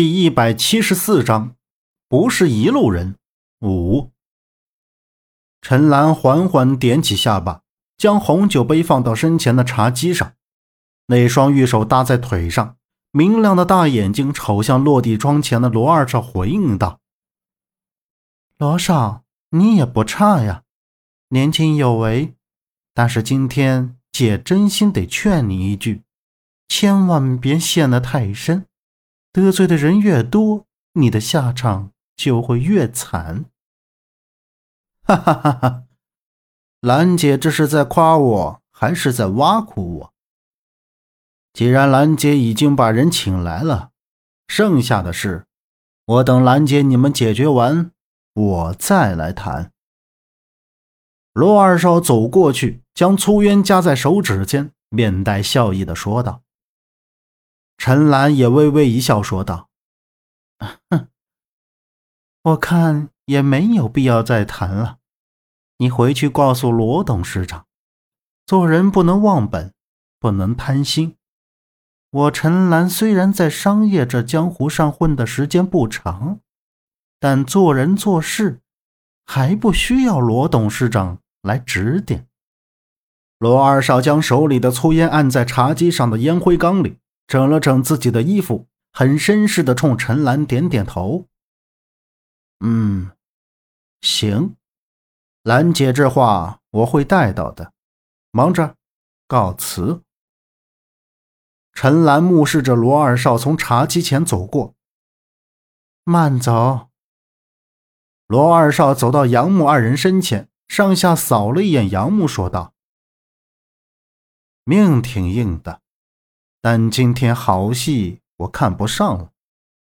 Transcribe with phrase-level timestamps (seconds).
[0.00, 1.56] 第一百七十四章，
[2.08, 3.16] 不是一路人。
[3.60, 4.12] 五。
[5.60, 7.60] 陈兰缓缓点起下巴，
[7.98, 10.32] 将红酒杯放到身前的茶几上，
[11.08, 12.78] 那双玉手搭在腿上，
[13.10, 17.00] 明亮的大眼睛瞅向落地窗前的罗二少，回应道
[18.56, 20.62] ：“罗少，你也不差呀，
[21.28, 22.34] 年轻有为。
[22.94, 26.04] 但是今天姐真心得劝你一句，
[26.68, 28.64] 千万别陷得太深。”
[29.32, 33.44] 得罪的人越多，你的下场就会越惨。
[35.02, 35.84] 哈哈哈哈！
[36.80, 40.12] 兰姐这是在夸我，还是在挖苦我？
[41.52, 43.90] 既然兰姐已经把人请来了，
[44.48, 45.46] 剩下的事，
[46.06, 47.92] 我等兰姐你们解决完，
[48.34, 49.72] 我再来谈。
[51.32, 56.42] 罗二少走过去，将粗烟夹在手指间，面带笑意的说道。
[57.80, 59.70] 陈兰也微微一笑，说道
[60.90, 61.08] ：“哼，
[62.44, 64.98] 我看也没有必要再谈了。
[65.78, 67.64] 你回去告诉罗董事长，
[68.44, 69.72] 做人不能忘本，
[70.20, 71.16] 不能贪心。
[72.10, 76.40] 我陈兰虽然在商业这江湖上混的时间不长，
[77.18, 78.60] 但做人做事
[79.24, 82.28] 还不需要罗董事长来指点。”
[83.40, 86.98] 罗二少将手里的粗烟按在茶几上的烟灰缸里。
[87.30, 91.28] 整了整自己的衣服，很绅士的冲陈兰点点头。
[92.58, 93.12] 嗯，
[94.00, 94.56] 行，
[95.44, 97.72] 兰姐这话我会带到的。
[98.32, 98.74] 忙着，
[99.28, 100.02] 告辞。
[101.72, 104.74] 陈兰目视着罗二少从茶几前走过，
[106.02, 106.88] 慢走。
[108.26, 112.74] 罗二少走到杨木二人身前，上下扫了一眼杨木，说道
[114.66, 115.80] ：“命挺硬的。”
[116.62, 119.30] 但今天好戏我看不上了，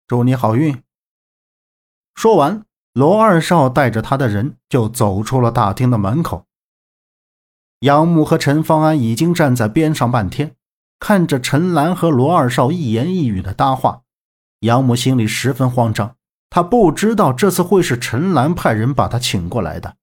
[0.06, 0.82] 祝你好运。
[2.14, 6.44] 说完，罗二少带着他的人就走出了大厅的门口。
[7.80, 10.54] 杨木和陈方安已经站在边上半天，
[10.98, 14.02] 看着陈兰和罗二少一言一语的搭话，
[14.58, 16.16] 杨木心里十分慌张。
[16.50, 19.96] 他不知道这次会是陈兰派人把他请过来的，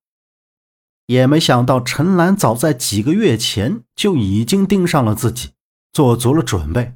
[1.05, 5.51] 也没想到陈兰早在几个月前就已经盯上了自己。
[5.97, 6.93] 做足了准备，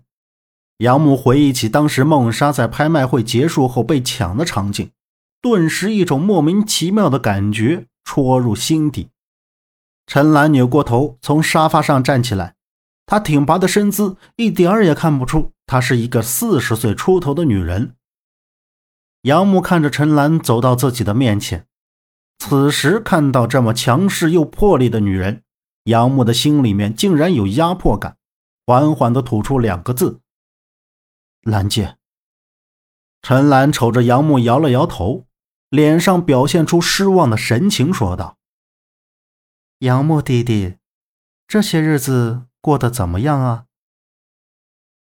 [0.78, 4.92] 杨木回忆起当时梦莎在拍卖会结束后被抢的场景，
[5.42, 9.10] 顿时一种莫名其妙的感觉戳入心底。
[10.06, 12.54] 陈兰扭过头，从沙发上站起来，
[13.08, 17.96] 她挺拔的身姿一点儿也看不出她是一个四十岁出头的女人。
[19.24, 21.66] 杨木看着陈兰走到自己的面前，
[22.38, 25.42] 此时看到这么强势又魄力的女人，
[25.86, 28.18] 杨木的心里面竟然有压迫感。
[28.66, 30.22] 缓缓地吐出两个字
[31.42, 31.98] ：“兰姐。”
[33.22, 35.28] 陈兰瞅着杨木，摇了摇头，
[35.70, 38.38] 脸上表现出失望的神情，说道
[39.80, 40.78] ：“杨木弟弟，
[41.48, 43.66] 这些日子过得怎么样啊？”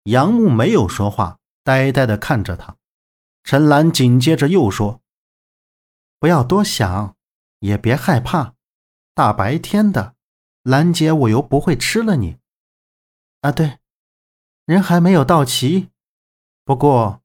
[0.04, 2.76] 杨木没有说话，呆呆地看着他。
[3.44, 5.02] 陈兰紧接着又说
[6.18, 7.16] ：“不要多想，
[7.60, 8.54] 也别害怕，
[9.14, 10.16] 大白天的，
[10.62, 12.38] 兰姐我又不会吃了你。”
[13.40, 13.78] 啊，对，
[14.66, 15.88] 人还没有到齐。
[16.64, 17.22] 不过，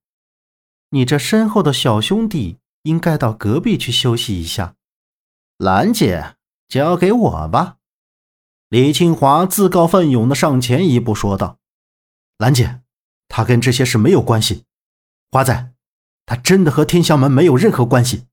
[0.90, 4.76] 你这身后的小兄弟应该到隔壁去休息一下。
[5.58, 6.36] 兰姐，
[6.68, 7.78] 交给我吧。
[8.70, 11.60] 李庆华自告奋勇的上前一步说道
[12.40, 12.82] ：“兰姐，
[13.28, 14.64] 他跟这些事没有关系。
[15.32, 15.74] 华仔，
[16.26, 18.26] 他真的和天香门没有任何关系。”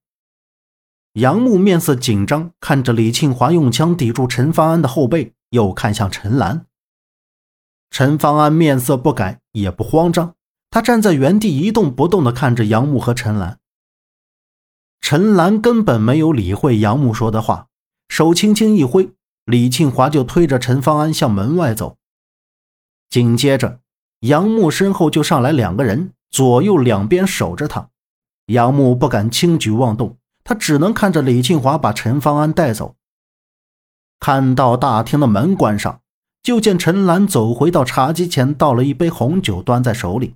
[1.14, 6.66] 杨木面色紧张，看着李庆华用枪抵住陈方安的后背，又看向陈兰。
[7.92, 10.34] 陈方安面色不改，也不慌张，
[10.70, 13.58] 他站在原地一动不动地看着杨木和陈兰。
[15.02, 17.66] 陈兰根本没有理会杨木说的话，
[18.08, 19.10] 手轻轻一挥，
[19.44, 21.98] 李庆华就推着陈方安向门外走。
[23.10, 23.80] 紧接着，
[24.20, 27.90] 杨木身后就上来两个人，左右两边守着他。
[28.46, 32.96] 杨木不敢轻举妄动，他只能看着李庆华把陈方安带走。
[34.18, 36.00] 看到大厅的门关上。
[36.42, 40.34] 就见陈兰走回到茶几前，倒了一杯红酒，端在手里。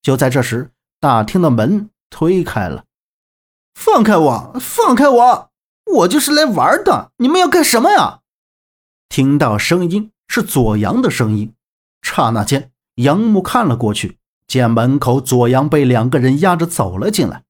[0.00, 2.84] 就在这时，大厅的门推开了。
[3.74, 4.56] “放开我！
[4.60, 5.50] 放开我！
[5.94, 7.12] 我就是来玩的！
[7.18, 8.20] 你们要干什么呀？”
[9.08, 11.52] 听到声音是左阳的声音，
[12.00, 17.44] 刹那间，杨木看了过去，见门口左阳被两个人压着走了进来。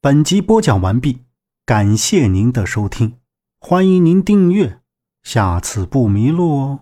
[0.00, 1.24] 本集播讲完毕，
[1.66, 3.18] 感谢您的收听，
[3.58, 4.80] 欢迎您订阅。
[5.22, 6.80] 下次不迷路哦。